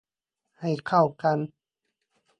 [0.59, 1.39] ให้เข้ากัน